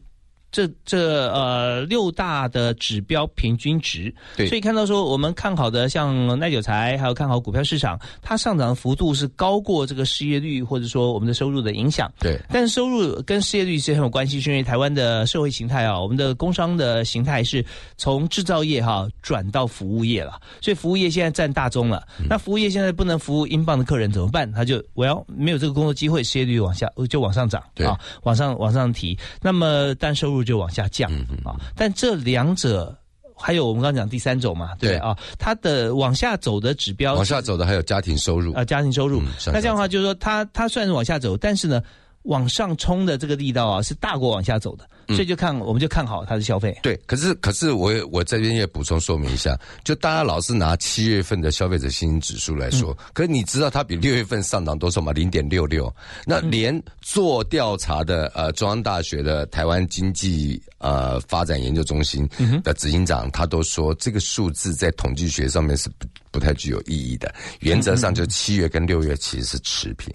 [0.55, 4.47] 这这呃六大的指标平均值，对。
[4.47, 12.09] 所以看到说我们看好的像耐久材，还有看好股票市场，它上涨的幅度是高过这个失业率或者说我们的收入的影响。
[12.21, 17.65] 对，但是收入跟失业率是很有关系，是因为台湾的社会形态啊，我们的工商的形态是
[17.97, 22.07] 从制造业哈、转到服务业了，所以服务业现在占大宗了。
[22.29, 24.49] 那服务业现在不能服务英镑的客人怎么办？
[24.53, 27.85] 他就我要没有这个工作机会，失业率往下就往上涨，对。
[27.85, 31.11] 啊，往上往上提，那么但收入就往下降
[31.43, 31.59] 啊。
[31.75, 32.95] 但这两者。
[33.37, 39.19] 还有我们刚刚讲第三种嘛，对啊，它的往下走的指标，往下走的还有家庭收入啊，家庭收入。
[39.37, 41.83] 上那这样的话，就是说它它虽然是往下走，但是呢，
[42.25, 46.77] 往上冲的这个力道啊是大过往下走的，所以就看我们就看好它的消费。
[46.81, 55.11] 对，可是可是我也我这边也补充说明一下，就大家老是拿七月份的消费者信心指数来说，可是你知道它比六月份上涨多少吗？
[55.11, 55.93] 零点六六。
[56.25, 62.27] 那连做调查的呃中央大学的台湾经济呃发展研究中心
[62.63, 67.33] 的执行长，他都说这个数字在统计学上面是不不太具有意义的。
[67.59, 70.11] 原则上，就七月跟六月其实是持平。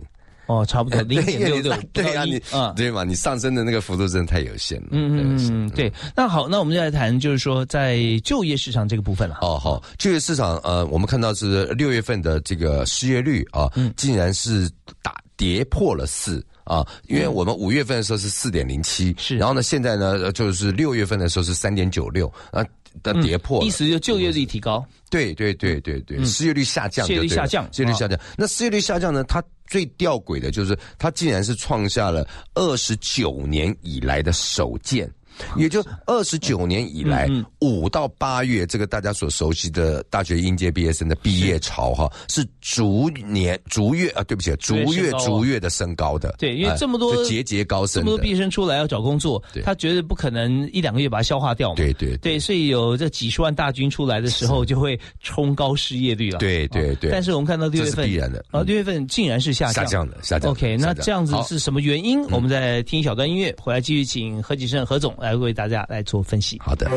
[0.51, 3.05] 哦，差不多 零点六六，对啊，你啊，对嘛？
[3.05, 4.89] 你上升的那个幅度真的太有限了。
[4.91, 5.93] 嗯嗯嗯，对。
[6.17, 9.39] 那好，那我们就来谈，就是说在就业市场这个部分了。
[9.43, 14.69] 哦，好，就业市场呃，我们看到是六月份的这个失业率啊，竟然是
[15.03, 16.45] 打跌破了四。
[16.65, 22.65] 啊，因为我们五月份的时候是四点零七，是，然后呢，现在呢，呃就是六月份的时候是三点九六，啊，
[23.03, 28.19] 的跌破、嗯，意思就就业率提高，对对对对对，嗯、失业率下降，失业率下降，失业率下降。
[28.37, 35.11] 那失业率下降呢，它最吊诡的就是它竟然是创下了二十九年以来的首见。
[35.57, 37.29] 也就二十九年以来，
[37.61, 46.35] 五到八月，这个大家所熟悉的大学应届毕业生的毕业潮哈，是逐年逐月啊，对不起，逐月逐月的升高的。
[46.39, 51.77] 对，因为这么多节节高升，这么多毕业生出来要找工作，他绝对不可能一两个月把它消化掉嘛。
[51.77, 56.39] 对对对，所以有这几十万大军出来的时候，就会冲高失业率了。
[56.39, 57.11] 对对对。
[57.11, 60.51] 但是我们看到六月份必然的啊，六月份竟然是下降下降的，下降。
[60.51, 62.23] OK，那这样子是什么原因？
[62.31, 66.03] 我们再听一小段音乐，回来继续请何启胜何总来为大家来。
[66.11, 66.59] 做分析。
[66.59, 66.91] 好的，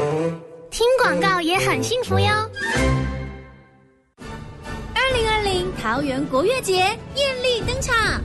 [0.72, 2.28] 听广告也很幸福哟。
[4.96, 8.20] 二零二零桃园国乐节艳丽登场，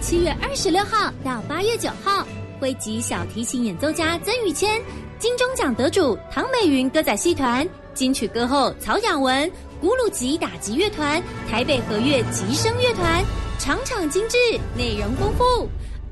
[0.00, 2.26] 七月二十六号到八月九号，
[2.58, 4.80] 汇集小提琴演奏家曾宇谦、
[5.18, 13.22] 金钟奖得主唐美云歌仔戏团、金曲歌后曹雅文、古鲁吉打击乐团、台北和乐吉声乐团，
[13.58, 14.38] 场场精致，
[14.74, 15.68] 内容丰富。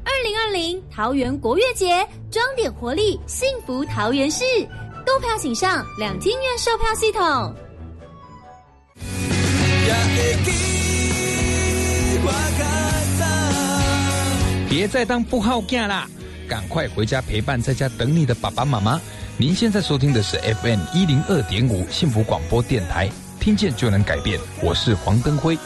[0.09, 1.98] 二零二零桃园国乐节，
[2.30, 4.42] 装点活力，幸福桃园市。
[5.04, 7.54] 购票请上两厅院售票系统。
[14.66, 16.09] 别再当不好囝啦，
[16.48, 18.98] 赶快回家陪伴在家等你的爸爸妈妈。
[19.36, 24.40] 您现在收听的是 FM 一零二点五幸福广播电台，听见就能改变。
[24.62, 25.59] 我是黄登辉。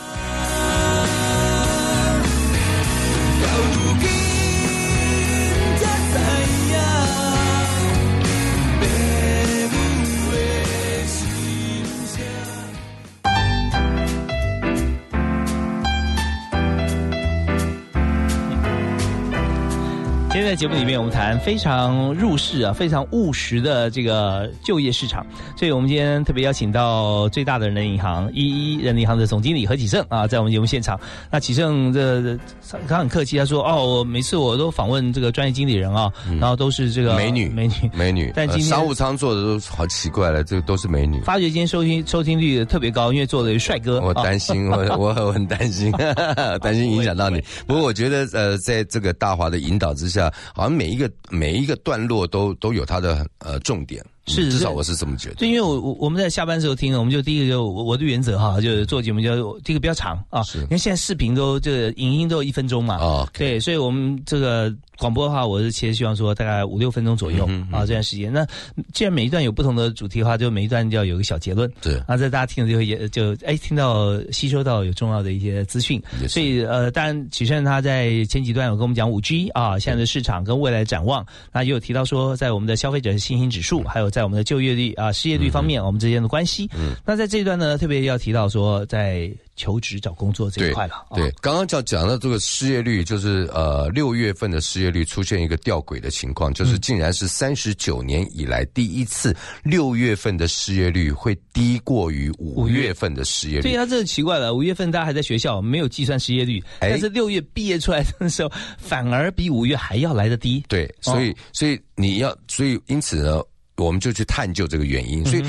[20.53, 25.26] 在节目里面，我们谈非常入世啊、非常务实的这个就业市场，
[25.57, 31.00] 所以我们今天特别邀请到最大的人银行一一人银行的总经理何启胜啊，在我们节目现场。
[31.30, 32.38] 那启胜这
[32.86, 38.30] 他很客气，他说：“哦，我每次我都访问这个专业经理人啊，然后都是这个美女， 美女，美女。
[38.36, 41.18] 但今天呃商务舱坐的都好奇怪了，这个都是美女。
[41.22, 44.03] 发觉今天收听收听率特别高，因为坐的帅哥。
[44.03, 45.90] 我担心，我我我很担心，
[46.61, 47.42] 担心影响到你。
[47.66, 54.05] 不过我觉得，呃，在这个大华的引导之下，好像每一个每一个段落都都有它的呃重点。
[54.24, 55.34] 是，至少我是这么觉得。
[55.34, 60.40] 对，因为我我我们在下班时候听，我们就第一个就我我的原则哈，就是做节目就第一个比较长啊。
[60.45, 62.99] 是，你看现在视频都这个影音都有一分钟嘛。
[62.99, 64.72] 哦，对，所以我们这个
[65.03, 68.32] 广播的话，我是其实希望说大概五六分钟左右啊这段时间。
[68.32, 68.46] 那
[68.94, 71.68] 既然每一段有不同的主题的话，就每一段就要有个小结论。
[71.80, 76.00] 对，啊，在大家听了就会也就哎听到吸收到有重要的一些资讯。
[76.28, 86.70] 所以呃，当然启胜他在前几段有跟我们讲五 G 啊，现在的市场跟未来展望，那也有提到说在我们的消费者信心指数，还有在我们的就业率啊、失业率方面，我们之间的关系。
[86.78, 91.07] 嗯，那在这一段呢，特别要提到说在求职找工作这一块了。
[91.14, 103.62] 对，刚刚讲讲到这个失业率，就是呃六月份的失业率出现一个吊诡的情况，就是竟然是三十九年以来第一次六月份的失业率会低过于五月份的失业率。
[103.62, 110.64] 对啊，这是奇怪了，五月份大家还在学校，没有计算失业率，但是六月毕业出来的时候，反而比五月还要来的低。
[110.68, 113.42] 对，所以所以你要，所以因此呢。
[113.78, 115.42] 我们就去探究这个原因，所以，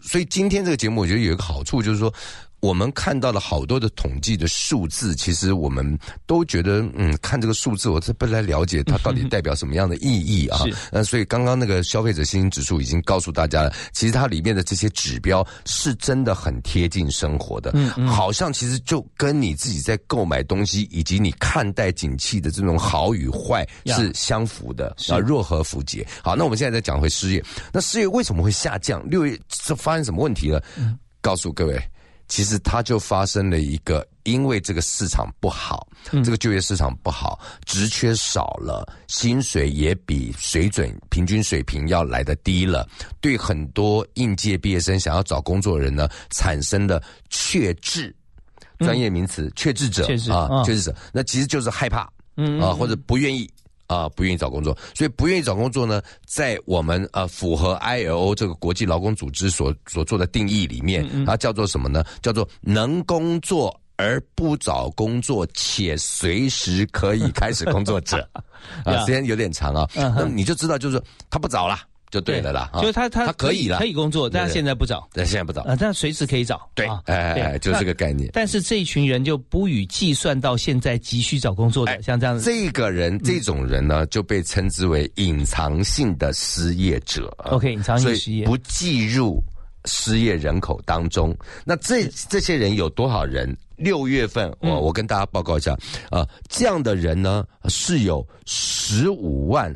[0.00, 2.12] 所以今天这个节目，我觉得有一个好处，就是说。
[2.66, 5.96] 我们看到了好多的统计的数字，其实我们
[6.26, 10.64] 都觉得，嗯，看这个数字，我这不来了解它到底代表什么样的意义啊？
[10.90, 26.04] 那所以刚刚那个消费者信心指数已经告诉大家了，其实它里面的这些指标是真的很贴近生活的，嗯嗯，好像其实就跟你自己在购买东西以及你看待景气的这种好与坏是相符的啊，若合符节。
[26.20, 29.08] 好，那我们现在再讲回失业，那失业为什么会下降？
[29.08, 30.60] 六月这发生什么问题了？
[31.20, 31.80] 告诉各位。
[32.28, 42.88] 其实它就发生了一个，因为这个市场不好，这个就业市场不好，职缺少了，薪水也比水准平均水平要来的低了，
[43.20, 48.14] 对很多应届毕业生想要找工作的人呢，产生了缺智，
[48.78, 53.48] 专业名词缺智者啊，缺智者，那其实就是害怕，嗯啊或者不愿意。
[53.86, 62.04] 啊，不愿意找工作，所以不愿意找工作呢，在我们呃符合 ILO 这个国际劳工组织所所做的定义里面，它叫做什么呢？
[62.22, 68.28] 叫做能工作而不找工作且随时可以开始工作者。
[68.84, 71.78] 啊，时间有点长啊，那你就知道，就是他不找了。
[72.10, 78.30] 就对了啦，就是他他他可以了，可以工作，但他现在不找，但现在不找啊，但随时可以找，对，哎哎，就这个概念。
[78.32, 87.26] 但是这一群人就不予计算到现在急需找工作的，像这样子，这个人这种人呢，就被称之为隐藏性的失业者。
[87.50, 89.42] OK，隐藏性失业不计入
[89.84, 91.36] 失业人口当中。
[91.64, 93.56] 那这这些人有多少人？
[93.76, 95.76] 六月份，我我跟大家报告一下
[96.08, 99.70] 啊，这样的人呢是有十五万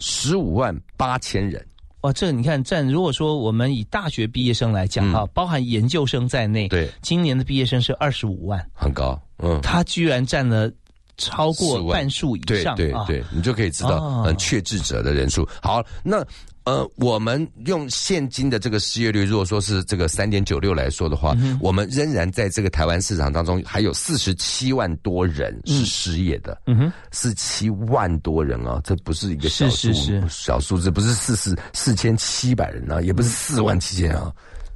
[0.00, 1.64] 十五万八千人。
[2.00, 10.72] 哇，这你看占，如果说我们以大学毕业生来讲啊，包含研究生在内，对，今年的毕业生是二十五万，很高，嗯，他居然占了
[11.20, 15.46] 超过半数以上，对对对，你就可以知道，嗯，确治者的人数。
[15.62, 16.24] 好，那。
[16.64, 26.60] 呃，我们用现今的这个失业率，如果说是这个三点九六来说的话，我们仍然在这个台湾市场当中还有四十七万多人是失业的。
[26.66, 29.90] 嗯哼，四七万多人啊，这不是一个小数
[30.28, 34.30] 小数字，不是四四四千七百人啊，也不是四万七千啊。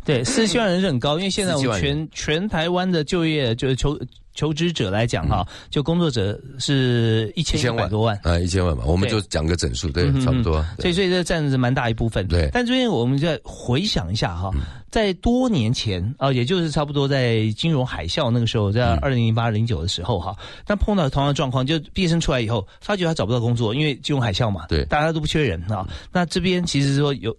[0.07, 3.97] 对，四七万人是很高，因为现在我们全全台湾的就业就是求。
[4.35, 8.19] 求职者来讲哈，就工作者是一千一百多万。
[8.23, 10.65] 啊，一千万嘛，我们就讲个整数，对，差不多。
[10.79, 12.27] 所以，所以这占着蛮大一部分。
[12.27, 14.51] 对，但最近我们再回想一下哈，
[14.91, 25.87] 在多年前啊，也就是差不多在金融海啸那个时候，在二零零八零九的时候哈，但碰到同样的状况，就毕业生出来以后，发觉他找不到工作，因为金融海啸嘛，对，大家都不缺人啊。
[26.13, 27.37] 那这边其实说有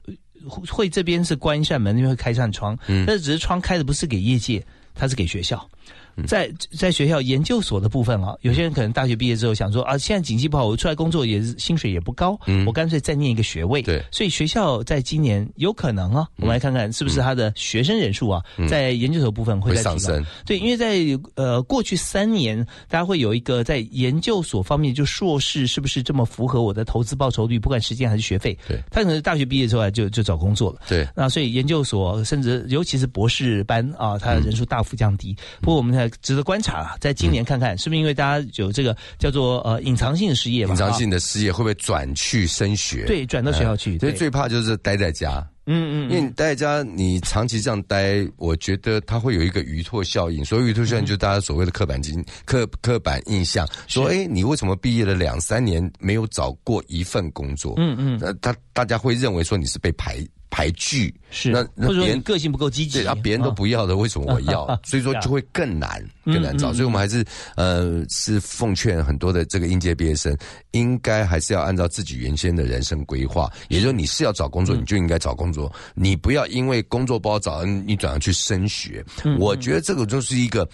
[0.69, 5.67] 会这边是关一扇门，因为开扇窗，嗯，但只是窗开的不是给业界，它是给学校。
[6.27, 13.81] 在在学校研究所的部分啊，有些人可能大学毕业之后想说啊，现在经济不好，我出来工作也是薪水也不高，嗯我干脆再念一个学位。
[13.81, 20.25] 对所以学校在今年有可能啊，我们来看看是不是他的学生人数啊，嗯在研究所部分会会在提升。
[20.45, 20.97] 对，因为在
[21.35, 28.57] 呃过去三年，大家会有一个在研究所方面，就硕士是不是这么符合我的投资报酬率，不管时间还是学费。
[28.67, 30.79] 对，他可能大学毕业之后啊就就找工作了。
[30.87, 35.35] 对，那所以研究所甚至尤其是博士班啊，他的人数大幅降低。
[35.61, 40.73] 不过我们还值得观察啊，在今年看看是不是因为大家有这个叫做呃隐藏性的失业吧？
[40.73, 43.05] 隐藏啊性的失业会不会转去升学？
[43.05, 45.45] 对转到学校去哎所以最怕就是待在家。
[45.67, 50.45] 嗯嗯，因为你待在家，你长期这样待，我觉得它会有一个鱼拓效应。
[50.45, 57.73] 所以鱼拓效应，就是大家所谓的刻板经刻刻板印象，说，哎，你为什么毕业了两三年没有找过一份工作？
[57.77, 60.23] 嗯嗯那他大家会认为说你是被排
[60.55, 64.65] 排拒，是那那别人个性不够积极对啊，别人都不要的，为什么我要？
[64.87, 66.71] 所以说就会更难，更难找。
[66.71, 67.25] 所以我们还是
[67.57, 70.33] 呃是奉劝很多的这个应届毕业生，
[70.71, 79.03] 应该还是要按照自己原先的人生规划，也就是你是要找工作，你就应该找工作，你不要因为工作不好找，你转而去升学。
[79.25, 80.65] 嗯我觉得这个就是一个。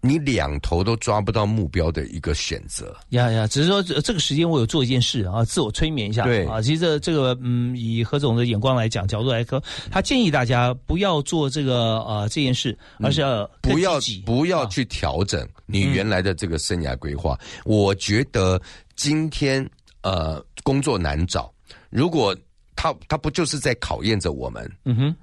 [0.00, 6.24] 你两头都抓不到目标的一个选择，呀呀，只是说这这个时间我有做一件事啊，自我催眠一下。
[6.24, 17.38] 对啊，其实这这个嗯，以何总的眼光来讲，角度来说，他建议大家不要做这个呃这件事，而是要更不要不要去调整你原来的这个生涯规划。
[17.64, 18.60] 我觉得
[18.94, 19.68] 今天
[20.02, 21.52] 呃工作难找，
[21.90, 22.36] 如果
[22.76, 25.16] 他他不就是在考验着我们，嗯哼，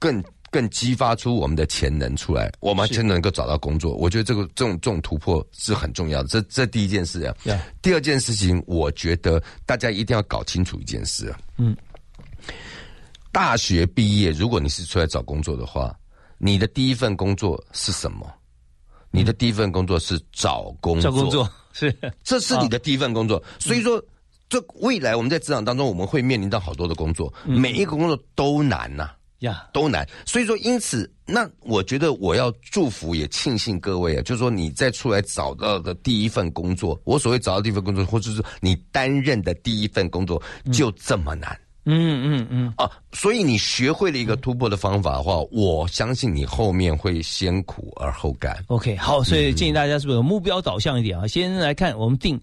[0.00, 3.94] 更更激发出我们的潜能出来，我们才能够找到工作。
[3.94, 6.28] 我觉得这个这种这种突破是很重要的。
[6.28, 7.34] 这这第一件事啊。
[7.82, 11.38] 第二件事情，我觉得大家一定要搞清楚一件事啊。
[11.58, 11.76] 嗯，
[13.32, 15.94] 大学毕业，如果你是出来找工作的话，
[16.38, 18.32] 你的第一份工作是什么？
[19.10, 23.42] 你的第一份工作是找工作，找工作是这是你的第一份工作。
[23.58, 24.02] 所以说，
[24.50, 29.10] 这未来我们在职场当中，我们会面临到好多的工作，每一个工作都难呐、
[29.40, 30.06] 呀，都难。
[30.26, 41.58] 所以说，因此，那我觉得我要祝福也庆幸各位啊，就是说你在出来找到的第一份工作，我所谓找到第一份工作，或者是你担任的第一份工作，就这么难。
[41.90, 48.54] 嗯嗯嗯啊，所以你学会了一个突破的方法的话，我相信你后面会先苦而后甘。
[48.66, 51.26] OK，好，所以建议大家是不是有目标导向一点啊？
[51.26, 52.38] 先来看，我们定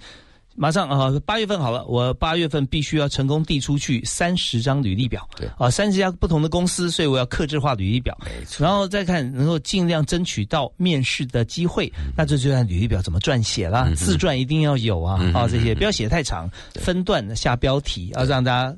[0.56, 5.50] 马上啊，八月份好了，我八月份必须要成功递出去三十张履历表，对。
[5.58, 8.66] 啊，三十家不同的公司，所以我要克制化履历表，没错。
[8.66, 18.76] 然后再看能够尽量争取到面试的机会，那这就看履历表怎么撰写啦，自传一定要有啊，啊，这些不要写太长，分段下标题，要让大家。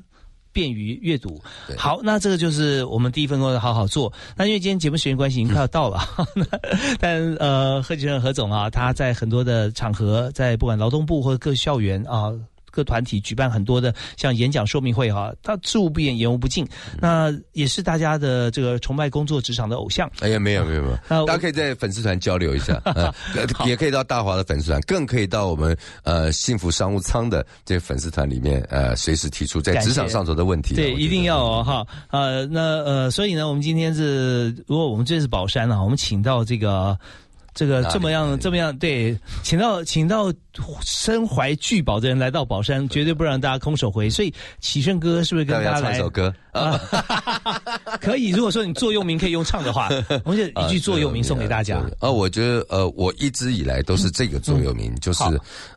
[0.52, 1.40] 便于阅读。
[1.76, 4.12] 好，那这个就是我们第一份工作好好做。
[4.36, 6.00] 那因为今天节目时间关系已经快要到了，
[7.00, 12.32] 但呃，何启胜何总啊，他在很多的场合，在不管劳动部或者各校园啊。
[12.70, 16.66] 各团体举办很多的像演讲说明会哈、他知无不言，言无不尽，
[17.00, 20.10] 那也是大家的这个崇拜工作职场的偶像。
[20.20, 23.12] 哎呀，没有没有没有，大家可以在粉丝团交流一下， 呃
[23.66, 30.74] 也可以到大华的粉丝团，更可以到我们呃幸福商务舱的这个粉丝团里面，呃，随时提出在职场上头的问题。
[30.74, 31.86] 对，一定要哦哈。
[32.10, 36.98] 呃，那呃，所以呢，我们今天是，如果我们这是宝山啊，我们请到这个。
[37.58, 40.32] 这个这么样这么样，对，请到请到
[40.86, 44.08] 身怀巨宝的人来到宝山，绝对不让大家空手回。
[44.08, 46.80] 所以启胜哥是不是跟大家来唱首歌啊？
[48.00, 49.88] 可以，如果说你座右铭可以用唱的话，
[50.24, 51.78] 我们就一句座右铭送给大家。
[51.98, 55.24] 啊，我觉得呃，我一直以来都是这个座右铭，就是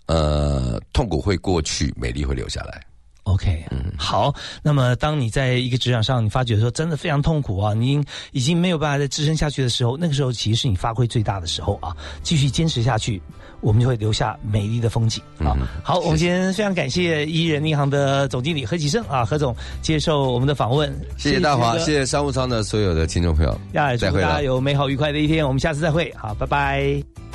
[0.06, 2.80] 呃，痛苦会过去，美丽会留下来。
[3.24, 4.34] OK，嗯，好。
[4.64, 11.96] 那么，当你在一个职场上，你发觉说真的非常痛苦啊，你已经没有办法再支撑下去的时候，那个时候其实是你发挥最大的时候啊。
[12.24, 13.22] 继续坚持下去，
[13.62, 15.56] 我们就会留下美丽的风景啊。
[15.84, 20.92] 好，我们今天非常感谢伊人银行的总经理何启胜啊，何总接受我们的访问。
[21.18, 24.28] 谢谢大华，谢谢商务舱的所有的听众朋友，呀，祝再会了。
[24.28, 27.31] 大家有美好愉快的一天，我们下次再会，好，拜拜。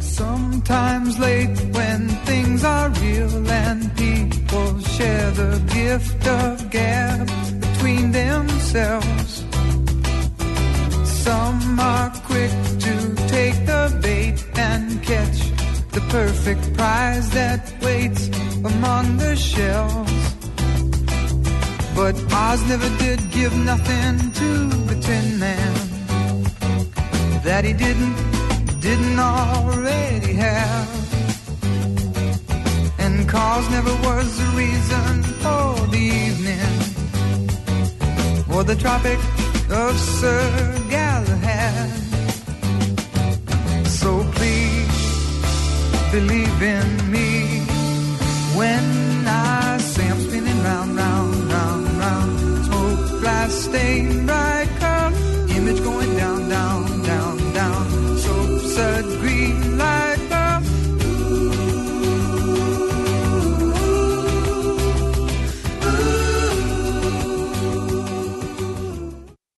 [0.00, 7.26] Sometimes late when things are real and people share the gift of gab
[7.60, 9.44] between themselves.
[11.04, 12.50] Some are quick
[12.84, 15.38] to take the bait and catch
[15.90, 18.28] the perfect prize that waits
[18.64, 20.12] among the shells.
[21.94, 24.50] But Oz never did give nothing to
[24.88, 25.74] the Tin Man
[27.42, 28.37] that he didn't
[28.88, 30.88] didn't already have.
[32.98, 35.12] And cause never was the reason
[35.42, 36.72] for the evening
[38.48, 39.18] for the Tropic
[39.82, 40.42] of Sir
[40.88, 41.90] Galahad.
[44.00, 45.00] So please
[46.16, 47.30] believe in me
[48.60, 48.86] when
[49.26, 54.47] I say I'm spinning round, round, round, round, smoke, glass, stain, round.